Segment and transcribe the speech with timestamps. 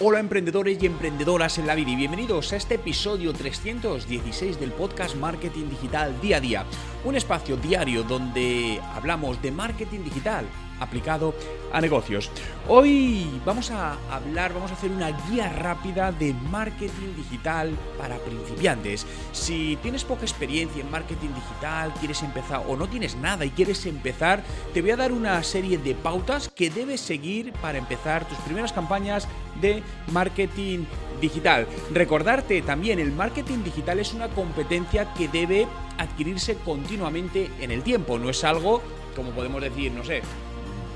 [0.00, 5.14] Hola emprendedores y emprendedoras en la vida y bienvenidos a este episodio 316 del podcast
[5.14, 6.64] Marketing Digital Día a Día,
[7.04, 10.46] un espacio diario donde hablamos de marketing digital
[10.80, 11.34] aplicado
[11.72, 12.30] a negocios.
[12.68, 19.06] Hoy vamos a hablar, vamos a hacer una guía rápida de marketing digital para principiantes.
[19.32, 23.84] Si tienes poca experiencia en marketing digital, quieres empezar o no tienes nada y quieres
[23.86, 24.42] empezar,
[24.72, 28.72] te voy a dar una serie de pautas que debes seguir para empezar tus primeras
[28.72, 29.28] campañas
[29.60, 30.84] de marketing
[31.20, 31.66] digital.
[31.92, 35.66] Recordarte también, el marketing digital es una competencia que debe
[35.98, 38.82] adquirirse continuamente en el tiempo, no es algo
[39.14, 40.22] como podemos decir, no sé,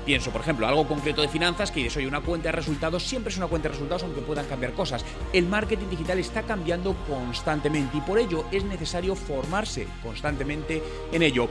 [0.09, 3.29] Pienso, por ejemplo, algo concreto de finanzas que dices, oye, una cuenta de resultados siempre
[3.31, 5.05] es una cuenta de resultados aunque puedan cambiar cosas.
[5.33, 11.47] El marketing digital está cambiando constantemente y por ello es necesario formarse constantemente en ello.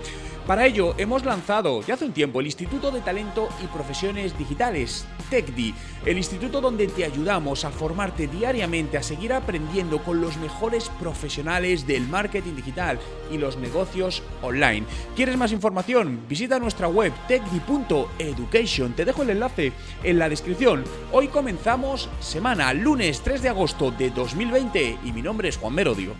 [0.48, 5.06] Para ello hemos lanzado ya hace un tiempo el Instituto de Talento y Profesiones Digitales,
[5.28, 5.74] TECDI,
[6.06, 11.86] el instituto donde te ayudamos a formarte diariamente, a seguir aprendiendo con los mejores profesionales
[11.86, 12.98] del marketing digital
[13.30, 14.86] y los negocios online.
[15.14, 16.24] ¿Quieres más información?
[16.26, 18.94] Visita nuestra web tecdi.education.
[18.94, 20.82] Te dejo el enlace en la descripción.
[21.12, 26.14] Hoy comenzamos semana, lunes 3 de agosto de 2020 y mi nombre es Juan Merodio.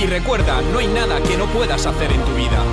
[0.00, 2.64] Y recuerda, no hay nada que no puedas hacer en tu vida.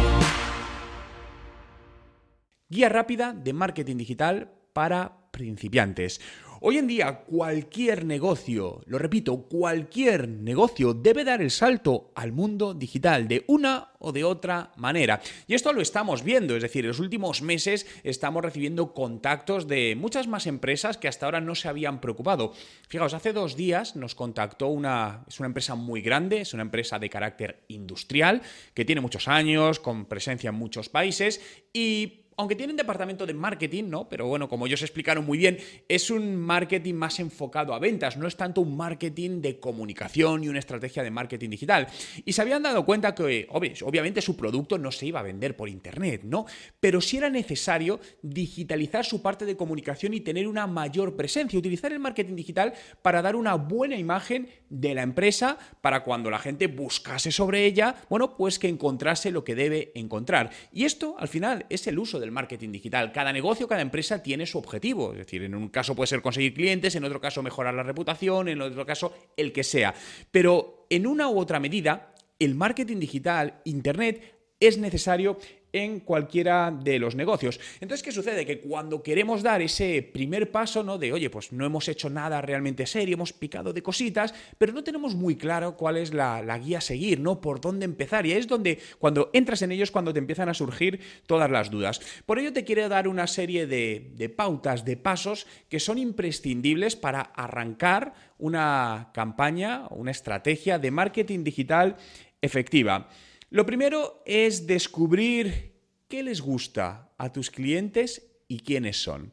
[2.69, 6.21] Guía rápida de marketing digital para principiantes.
[6.59, 12.73] Hoy en día cualquier negocio, lo repito, cualquier negocio debe dar el salto al mundo
[12.73, 15.21] digital de una o de otra manera.
[15.45, 19.95] Y esto lo estamos viendo, es decir, en los últimos meses estamos recibiendo contactos de
[19.95, 22.53] muchas más empresas que hasta ahora no se habían preocupado.
[22.87, 26.97] Fijaos, hace dos días nos contactó una, es una empresa muy grande, es una empresa
[26.97, 28.41] de carácter industrial,
[28.73, 31.39] que tiene muchos años, con presencia en muchos países
[31.71, 34.07] y aunque tienen departamento de marketing, ¿no?
[34.07, 35.57] Pero bueno, como ellos explicaron muy bien,
[35.89, 40.47] es un marketing más enfocado a ventas, no es tanto un marketing de comunicación y
[40.47, 41.87] una estrategia de marketing digital.
[42.23, 45.67] Y se habían dado cuenta que, obviamente, su producto no se iba a vender por
[45.67, 46.45] internet, ¿no?
[46.79, 51.91] Pero sí era necesario digitalizar su parte de comunicación y tener una mayor presencia, utilizar
[51.91, 56.67] el marketing digital para dar una buena imagen de la empresa, para cuando la gente
[56.67, 60.49] buscase sobre ella, bueno, pues que encontrase lo que debe encontrar.
[60.71, 63.11] Y esto, al final, es el uso de marketing digital.
[63.11, 65.11] Cada negocio, cada empresa tiene su objetivo.
[65.13, 68.47] Es decir, en un caso puede ser conseguir clientes, en otro caso mejorar la reputación,
[68.49, 69.93] en otro caso el que sea.
[70.31, 75.37] Pero en una u otra medida, el marketing digital, Internet, es necesario
[75.77, 77.59] en cualquiera de los negocios.
[77.79, 78.45] Entonces, ¿qué sucede?
[78.45, 80.97] Que cuando queremos dar ese primer paso, ¿no?
[80.97, 84.83] De, oye, pues no hemos hecho nada realmente serio, hemos picado de cositas, pero no
[84.83, 87.39] tenemos muy claro cuál es la, guía a seguir, ¿no?
[87.41, 88.25] Por dónde empezar.
[88.25, 92.01] Y es donde, cuando entras en ellos, cuando te empiezan a surgir todas las dudas.
[92.25, 96.95] Por ello te quiero dar una serie de, de pautas, de pasos que son imprescindibles
[96.95, 101.97] para arrancar una campaña, una estrategia de marketing digital
[102.41, 103.09] efectiva.
[103.49, 105.73] Lo primero es descubrir
[106.07, 109.31] qué les gusta a tus clientes y quiénes son.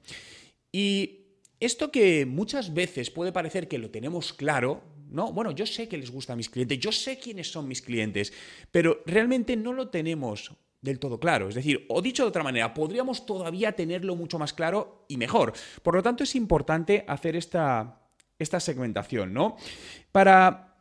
[0.71, 1.25] Y
[1.59, 5.99] esto que muchas veces puede parecer que lo tenemos claro, no, bueno, yo sé que
[5.99, 8.33] les gusta a mis clientes, yo sé quiénes son mis clientes,
[8.71, 11.49] pero realmente no lo tenemos del todo claro.
[11.49, 15.53] Es decir, o dicho de otra manera, podríamos todavía tenerlo mucho más claro y mejor.
[15.83, 18.01] Por lo tanto, es importante hacer esta,
[18.39, 19.57] esta segmentación, ¿no?
[20.13, 20.74] Para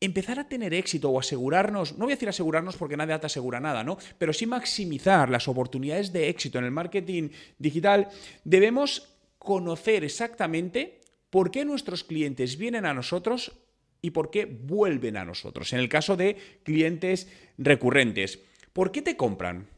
[0.00, 3.60] empezar a tener éxito o asegurarnos, no voy a decir asegurarnos porque nadie te asegura
[3.60, 3.98] nada, ¿no?
[4.18, 8.08] Pero sí maximizar las oportunidades de éxito en el marketing digital,
[8.44, 11.00] debemos conocer exactamente
[11.30, 13.52] por qué nuestros clientes vienen a nosotros
[14.00, 15.72] y por qué vuelven a nosotros.
[15.72, 18.40] En el caso de clientes recurrentes,
[18.72, 19.68] ¿por qué te compran?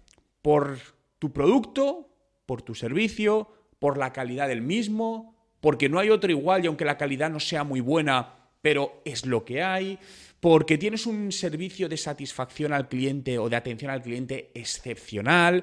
[0.43, 0.79] ¿Por
[1.19, 2.09] tu producto?
[2.47, 3.49] ¿Por tu servicio?
[3.79, 5.35] ¿Por la calidad del mismo?
[5.61, 9.27] ¿Porque no hay otro igual y aunque la calidad no sea muy buena, pero es
[9.27, 9.99] lo que hay,
[10.41, 15.63] porque tienes un servicio de satisfacción al cliente o de atención al cliente excepcional,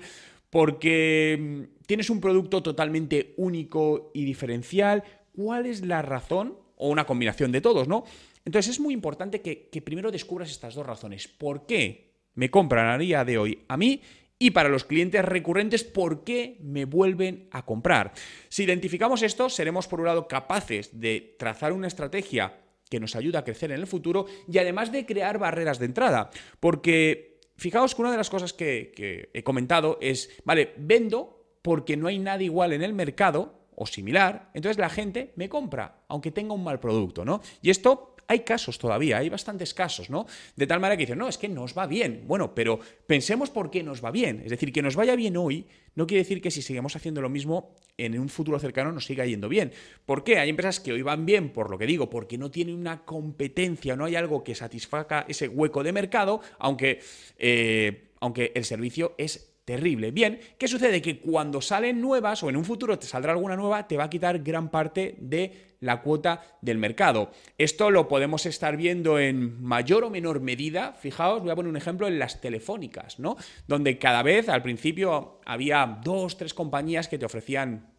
[0.49, 5.03] porque mm, tienes un producto totalmente único y diferencial.
[5.35, 6.57] ¿Cuál es la razón?
[6.77, 8.03] O una combinación de todos, ¿no?
[8.45, 11.27] Entonces es muy importante que, que primero descubras estas dos razones.
[11.27, 12.07] ¿Por qué
[12.37, 14.01] me compran a día de hoy a mí
[14.39, 18.13] y para los clientes recurrentes por qué me vuelven a comprar.
[18.49, 22.53] Si identificamos esto, seremos por un lado capaces de trazar una estrategia
[22.89, 26.29] que nos ayude a crecer en el futuro y además de crear barreras de entrada.
[26.59, 31.97] Porque fijaos que una de las cosas que, que he comentado es, vale, vendo porque
[31.97, 36.31] no hay nada igual en el mercado o similar, entonces la gente me compra, aunque
[36.31, 37.41] tenga un mal producto, ¿no?
[37.61, 40.25] Y esto hay casos todavía, hay bastantes casos, ¿no?
[40.55, 42.23] De tal manera que dicen, no, es que nos va bien.
[42.27, 44.41] Bueno, pero pensemos por qué nos va bien.
[44.43, 45.65] Es decir, que nos vaya bien hoy
[45.97, 49.25] no quiere decir que si seguimos haciendo lo mismo en un futuro cercano nos siga
[49.25, 49.71] yendo bien.
[50.05, 50.37] ¿Por qué?
[50.37, 53.95] Hay empresas que hoy van bien, por lo que digo, porque no tienen una competencia,
[53.95, 56.99] no hay algo que satisfaga ese hueco de mercado, aunque,
[57.39, 60.11] eh, aunque el servicio es terrible.
[60.11, 61.01] Bien, ¿qué sucede?
[61.01, 64.09] Que cuando salen nuevas o en un futuro te saldrá alguna nueva, te va a
[64.09, 67.31] quitar gran parte de la cuota del mercado.
[67.57, 70.93] Esto lo podemos estar viendo en mayor o menor medida.
[70.93, 73.35] Fijaos, voy a poner un ejemplo en las telefónicas, ¿no?
[73.67, 77.91] Donde cada vez al principio había dos, tres compañías que te ofrecían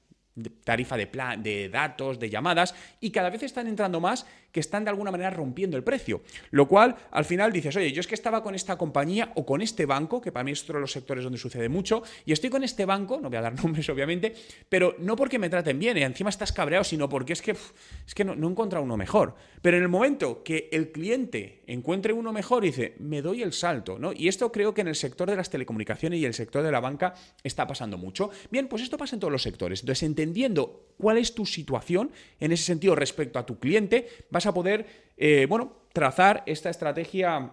[0.65, 4.85] tarifa de, plan, de datos, de llamadas, y cada vez están entrando más que están
[4.85, 6.23] de alguna manera rompiendo el precio.
[6.51, 9.63] Lo cual, al final dices, oye, yo es que estaba con esta compañía o con
[9.63, 12.51] este banco, que para mí es otro de los sectores donde sucede mucho, y estoy
[12.51, 14.35] con este banco, no voy a dar nombres obviamente,
[14.69, 18.15] pero no porque me traten bien y encima estás cabreado, sino porque es que, es
[18.15, 19.35] que no, no he encontrado uno mejor.
[19.63, 23.99] Pero en el momento que el cliente encuentre uno mejor, dice, me doy el salto,
[23.99, 24.13] ¿no?
[24.13, 26.81] Y esto creo que en el sector de las telecomunicaciones y el sector de la
[26.81, 28.31] banca está pasando mucho.
[28.51, 29.81] Bien, pues esto pasa en todos los sectores.
[29.81, 32.11] Entonces, entendiendo cuál es tu situación
[32.41, 34.87] en ese sentido respecto a tu cliente, vas a poder,
[35.17, 37.51] eh, bueno, trazar esta estrategia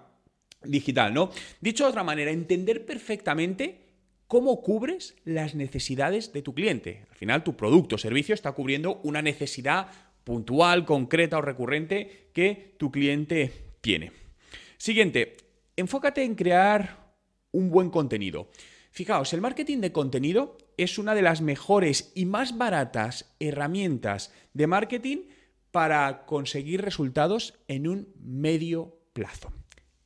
[0.64, 1.32] digital, ¿no?
[1.60, 3.82] Dicho de otra manera, entender perfectamente
[4.28, 7.06] cómo cubres las necesidades de tu cliente.
[7.10, 9.88] Al final, tu producto o servicio está cubriendo una necesidad
[10.24, 14.12] puntual, concreta o recurrente que tu cliente tiene.
[14.78, 15.38] Siguiente,
[15.76, 17.16] enfócate en crear
[17.52, 18.50] un buen contenido.
[18.92, 24.68] Fijaos, el marketing de contenido es una de las mejores y más baratas herramientas de
[24.68, 25.18] marketing
[25.76, 29.52] para conseguir resultados en un medio plazo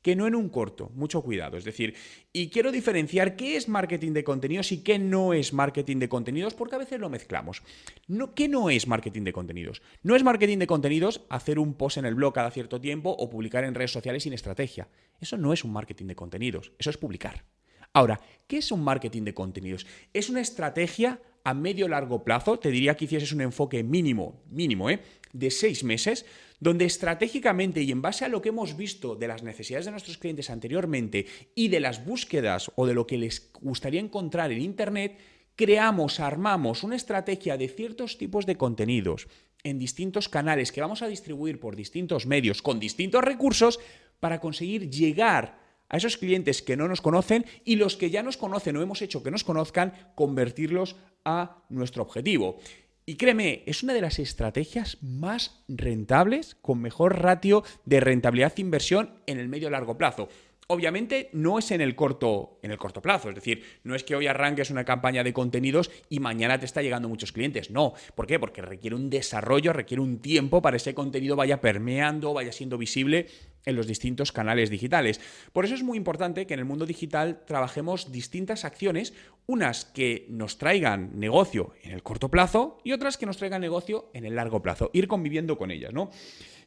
[0.01, 1.57] que no en un corto, mucho cuidado.
[1.57, 1.94] Es decir,
[2.33, 6.56] y quiero diferenciar qué es marketing de contenidos y qué no es marketing de contenidos,
[6.56, 7.62] porque a veces lo mezclamos.
[8.07, 9.83] No, ¿Qué no es marketing de contenidos?
[10.01, 13.30] No es marketing de contenidos hacer un post en el blog cada cierto tiempo o
[13.30, 14.88] publicar en redes sociales sin estrategia.
[15.19, 17.45] Eso no es un marketing de contenidos, eso es publicar.
[17.94, 19.86] Ahora, ¿qué es un marketing de contenidos?
[20.13, 24.89] Es una estrategia a medio largo plazo, te diría que hicieses un enfoque mínimo, mínimo,
[24.89, 25.01] ¿eh?
[25.33, 26.25] de seis meses,
[26.59, 30.17] donde estratégicamente y en base a lo que hemos visto de las necesidades de nuestros
[30.17, 31.25] clientes anteriormente
[31.55, 35.17] y de las búsquedas o de lo que les gustaría encontrar en Internet,
[35.55, 39.27] creamos, armamos una estrategia de ciertos tipos de contenidos
[39.63, 43.79] en distintos canales que vamos a distribuir por distintos medios con distintos recursos
[44.19, 48.38] para conseguir llegar a esos clientes que no nos conocen y los que ya nos
[48.38, 50.95] conocen o hemos hecho que nos conozcan, convertirlos
[51.25, 52.59] a nuestro objetivo.
[53.06, 59.39] Y créeme, es una de las estrategias más rentables, con mejor ratio de rentabilidad-inversión en
[59.39, 60.30] el medio largo plazo.
[60.68, 64.15] Obviamente no es en el corto, en el corto plazo, es decir, no es que
[64.15, 67.71] hoy arranques una campaña de contenidos y mañana te está llegando muchos clientes.
[67.71, 68.38] No, ¿por qué?
[68.38, 73.25] Porque requiere un desarrollo, requiere un tiempo para ese contenido vaya permeando, vaya siendo visible
[73.65, 75.19] en los distintos canales digitales.
[75.53, 79.13] Por eso es muy importante que en el mundo digital trabajemos distintas acciones,
[79.45, 84.09] unas que nos traigan negocio en el corto plazo y otras que nos traigan negocio
[84.13, 86.09] en el largo plazo, ir conviviendo con ellas, ¿no?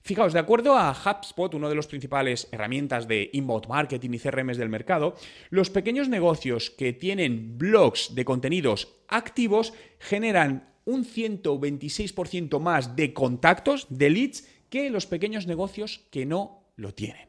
[0.04, 4.56] Fijaos, de acuerdo a HubSpot, uno de los principales herramientas de inbound marketing y CRMs
[4.56, 5.14] del mercado,
[5.50, 13.86] los pequeños negocios que tienen blogs de contenidos activos generan un 126% más de contactos,
[13.90, 17.28] de leads, que los pequeños negocios que no lo tienen.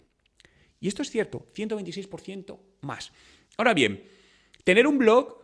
[0.79, 3.12] Y esto es cierto, 126% más.
[3.57, 4.03] Ahora bien,
[4.63, 5.43] tener un blog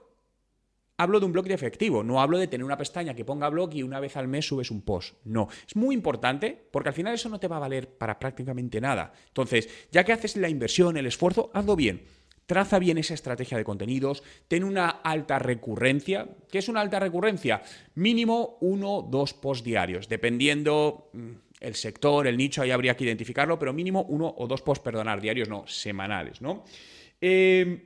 [0.99, 3.73] hablo de un blog de efectivo, no hablo de tener una pestaña que ponga blog
[3.73, 5.15] y una vez al mes subes un post.
[5.23, 8.81] No, es muy importante porque al final eso no te va a valer para prácticamente
[8.81, 9.13] nada.
[9.27, 12.03] Entonces, ya que haces la inversión, el esfuerzo, hazlo bien.
[12.45, 16.27] Traza bien esa estrategia de contenidos, ten una alta recurrencia.
[16.51, 17.61] ¿Qué es una alta recurrencia?
[17.95, 21.29] Mínimo uno dos posts diarios, dependiendo mm,
[21.59, 25.21] el sector, el nicho, ahí habría que identificarlo, pero mínimo uno o dos posts, perdonar,
[25.21, 26.63] diarios no, semanales, ¿no?
[27.21, 27.85] Eh,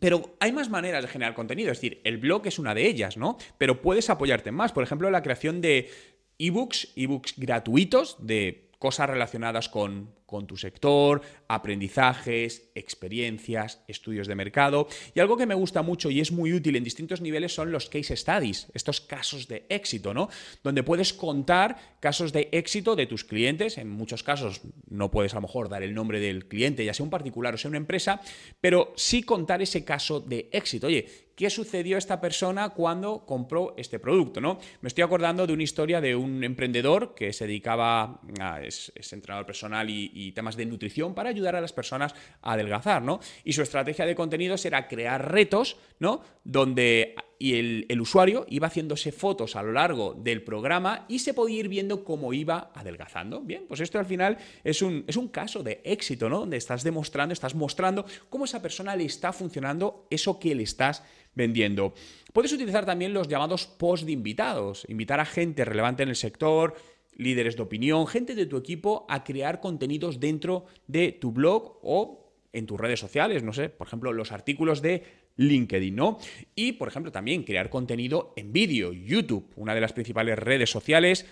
[0.00, 3.16] pero hay más maneras de generar contenido, es decir, el blog es una de ellas,
[3.16, 3.36] ¿no?
[3.58, 4.72] Pero puedes apoyarte más.
[4.72, 5.90] Por ejemplo, la creación de
[6.38, 14.88] ebooks, ebooks gratuitos de cosas relacionadas con, con tu sector, aprendizajes, experiencias, estudios de mercado.
[15.14, 17.90] Y algo que me gusta mucho y es muy útil en distintos niveles son los
[17.90, 20.30] case studies, estos casos de éxito, ¿no?
[20.64, 23.76] Donde puedes contar casos de éxito de tus clientes.
[23.76, 27.04] En muchos casos no puedes a lo mejor dar el nombre del cliente, ya sea
[27.04, 28.22] un particular o sea una empresa,
[28.58, 30.86] pero sí contar ese caso de éxito.
[30.86, 34.58] Oye, qué sucedió a esta persona cuando compró este producto, ¿no?
[34.80, 39.46] Me estoy acordando de una historia de un emprendedor que se dedicaba a es, entrenador
[39.46, 43.18] personal y, temas de nutrición para ayudar a las personas a adelgazar, ¿no?
[43.42, 46.22] Y su estrategia de contenidos era crear retos, ¿no?
[46.44, 47.56] Donde y
[47.88, 52.04] el, usuario iba haciéndose fotos a lo largo del programa y se podía ir viendo
[52.04, 53.40] cómo iba adelgazando.
[53.40, 56.38] Bien, pues esto al final es un, es un caso de éxito, ¿no?
[56.38, 61.02] Donde estás demostrando, estás mostrando cómo esa persona le está funcionando eso que le estás
[61.34, 61.94] vendiendo.
[62.32, 66.76] Puedes utilizar también los llamados post de invitados, invitar a gente relevante en el sector,
[67.22, 72.22] líderes de opinión, gente de tu equipo a crear contenidos dentro de tu blog o
[72.52, 75.04] en tus redes sociales, no sé, por ejemplo, los artículos de
[75.36, 76.18] LinkedIn, ¿no?
[76.54, 81.26] Y, por ejemplo, también crear contenido en vídeo, YouTube, una de las principales redes sociales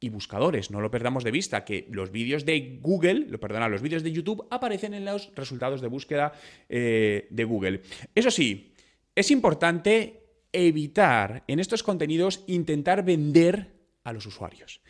[0.00, 0.70] y buscadores.
[0.70, 4.12] No lo perdamos de vista, que los vídeos de Google, lo perdona, los vídeos de
[4.12, 6.32] YouTube aparecen en los resultados de búsqueda
[6.68, 7.82] eh, de Google.
[8.14, 8.72] Eso sí,
[9.14, 10.22] es importante
[10.52, 13.72] evitar en estos contenidos intentar vender
[14.04, 14.80] a los usuarios.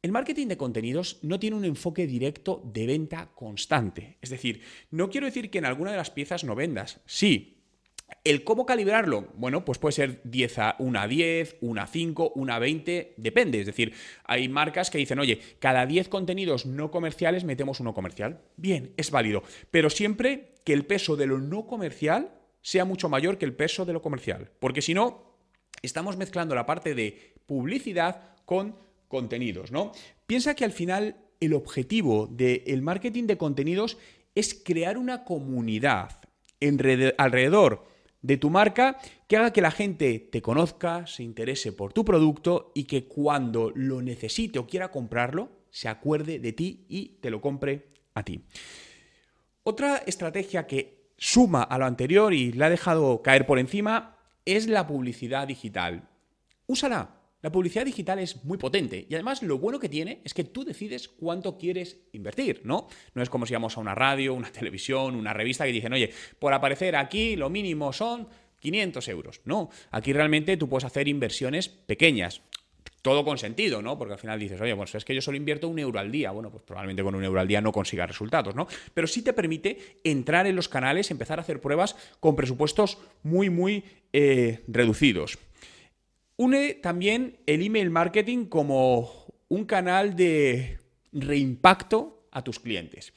[0.00, 4.16] El marketing de contenidos no tiene un enfoque directo de venta constante.
[4.20, 4.62] Es decir,
[4.92, 7.00] no quiero decir que en alguna de las piezas no vendas.
[7.04, 7.64] Sí.
[8.22, 9.32] ¿El cómo calibrarlo?
[9.34, 13.14] Bueno, pues puede ser 10 a 1 a 10, 1 a 5, 1 a 20,
[13.16, 13.58] depende.
[13.58, 18.40] Es decir, hay marcas que dicen, oye, cada 10 contenidos no comerciales metemos uno comercial.
[18.56, 19.42] Bien, es válido.
[19.72, 22.30] Pero siempre que el peso de lo no comercial
[22.62, 24.52] sea mucho mayor que el peso de lo comercial.
[24.60, 25.34] Porque si no,
[25.82, 29.92] estamos mezclando la parte de publicidad con contenidos, ¿no?
[30.26, 33.98] Piensa que al final el objetivo del marketing de contenidos
[34.34, 36.20] es crear una comunidad
[37.16, 37.86] alrededor
[38.22, 42.72] de tu marca que haga que la gente te conozca, se interese por tu producto
[42.74, 47.40] y que cuando lo necesite o quiera comprarlo, se acuerde de ti y te lo
[47.40, 48.44] compre a ti.
[49.62, 54.66] Otra estrategia que suma a lo anterior y la ha dejado caer por encima es
[54.66, 56.08] la publicidad digital.
[56.66, 57.17] Úsala.
[57.40, 60.64] La publicidad digital es muy potente y además lo bueno que tiene es que tú
[60.64, 62.88] decides cuánto quieres invertir, ¿no?
[63.14, 66.12] No es como si vamos a una radio, una televisión, una revista que dicen, oye,
[66.40, 68.28] por aparecer aquí lo mínimo son
[68.58, 69.40] 500 euros.
[69.44, 72.42] No, aquí realmente tú puedes hacer inversiones pequeñas
[73.02, 73.96] todo con sentido, ¿no?
[73.96, 76.32] Porque al final dices, oye, bueno, es que yo solo invierto un euro al día.
[76.32, 78.66] Bueno, pues probablemente con un euro al día no consigas resultados, ¿no?
[78.92, 83.50] Pero sí te permite entrar en los canales, empezar a hacer pruebas con presupuestos muy,
[83.50, 85.38] muy eh, reducidos.
[86.38, 89.10] Une también el email marketing como
[89.48, 90.78] un canal de
[91.10, 93.12] reimpacto a tus clientes.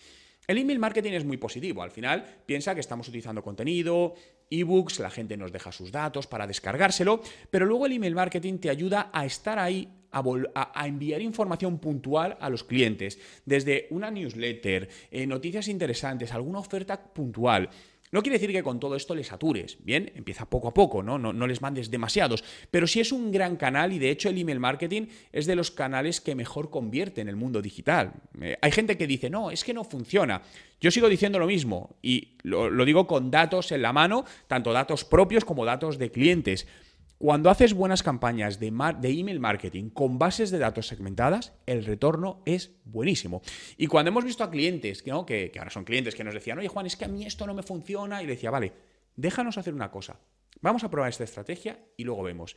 [0.47, 1.83] El email marketing es muy positivo.
[1.83, 4.15] Al final, piensa que estamos utilizando contenido,
[4.49, 8.71] ebooks, la gente nos deja sus datos para descargárselo, pero luego el email marketing te
[8.71, 15.27] ayuda a estar ahí a, enviar información puntual a los clientes, desde una newsletter, eh,
[15.27, 17.69] noticias interesantes, alguna oferta puntual.
[18.11, 20.11] No quiere decir que con todo esto les satures, ¿bien?
[20.15, 21.17] Empieza poco a poco, ¿no?
[21.17, 21.47] ¿no?
[21.47, 25.07] les mandes demasiados, pero sí es un gran canal y de hecho el email marketing
[25.31, 28.13] es de los canales que mejor convierte en el mundo digital.
[28.41, 30.41] Eh, hay gente que dice, no, es que no funciona.
[30.81, 35.05] Yo sigo diciendo lo mismo y lo digo con datos en la mano, tanto datos
[35.05, 36.67] propios como datos de clientes.
[37.21, 42.71] Cuando haces buenas campañas de, email marketing con bases de datos segmentadas, el retorno es
[42.83, 43.43] buenísimo.
[43.77, 46.87] Y cuando hemos visto a clientes, que, ahora son clientes que nos decían, oye Juan,
[46.87, 48.73] es que a mí esto no me funciona, y le decía, vale,
[49.15, 50.19] déjanos hacer una cosa.
[50.61, 52.55] Vamos a probar esta estrategia y luego vemos.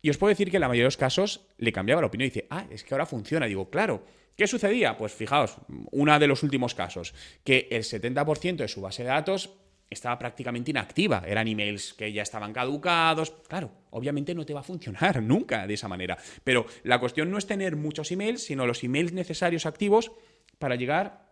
[0.00, 2.28] Y os puedo decir que en la mayoría de los casos le cambiaba la opinión
[2.28, 3.44] y dice, ah, es que ahora funciona.
[3.44, 4.06] digo, claro.
[4.36, 4.96] ¿Qué sucedía?
[4.96, 5.56] Pues fijaos,
[5.90, 7.12] una de los últimos casos,
[7.44, 9.50] que el 70% de su base de datos
[9.90, 11.22] estaba prácticamente inactiva.
[11.26, 13.32] Eran emails que ya estaban caducados.
[13.48, 16.18] Claro, obviamente no te va a funcionar nunca de esa manera.
[16.44, 20.12] Pero la cuestión no es tener muchos emails, sino los emails necesarios activos
[20.58, 21.28] para llegar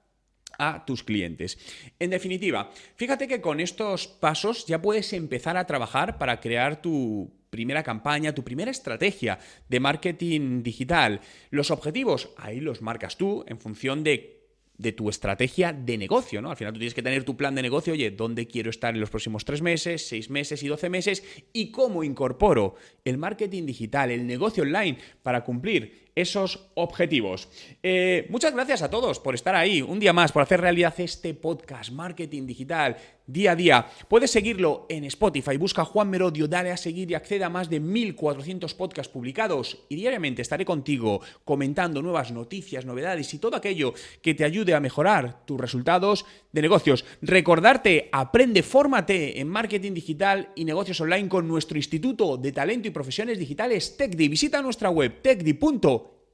[0.58, 1.58] a tus clientes.
[1.98, 7.30] En definitiva, fíjate que con estos pasos ya puedes empezar a trabajar para crear tu
[7.50, 11.20] primera campaña, tu primera estrategia de marketing digital.
[11.50, 14.45] Los objetivos, ahí los marcas tú en función de
[14.78, 16.50] de tu estrategia de negocio, ¿no?
[16.50, 19.00] Al final tú tienes que tener tu plan de negocio, oye, ¿dónde quiero estar en
[19.00, 21.22] los próximos tres meses, seis meses y doce meses?
[21.52, 27.48] ¿Y cómo incorporo el marketing digital, el negocio online para cumplir esos objetivos.
[27.82, 31.34] Eh, muchas gracias a todos por estar ahí un día más, por hacer realidad este
[31.34, 32.96] podcast, Marketing Digital,
[33.26, 33.86] día a día.
[34.08, 37.80] Puedes seguirlo en Spotify, busca Juan Merodio, dale a seguir y accede a más de
[37.80, 43.92] 1400 podcasts publicados y diariamente estaré contigo comentando nuevas noticias, novedades y todo aquello
[44.22, 47.04] que te ayude a mejorar tus resultados de negocios.
[47.20, 52.92] Recordarte, aprende, fórmate en marketing digital y negocios online con nuestro Instituto de Talento y
[52.92, 54.28] Profesiones Digitales TechDi.
[54.28, 55.20] Visita nuestra web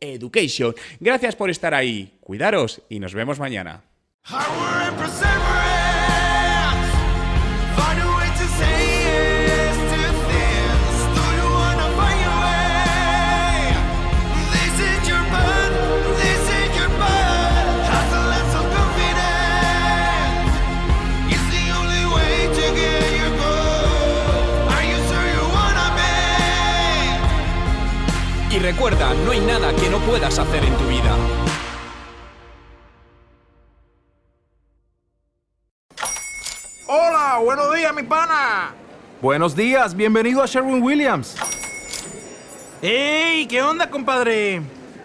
[0.02, 0.75] techdi.education.
[1.00, 2.18] Gracias por estar ahí.
[2.21, 3.82] Cuidaros y nos vemos mañana.
[29.83, 31.17] Que no puedas hacer en tu vida.
[36.87, 38.75] Hola, buenos días, mi pana.
[39.21, 41.37] Buenos días, bienvenido a Sherwin Williams.
[42.81, 43.47] ¡Ey!
[43.47, 44.62] ¿Qué onda, compadre?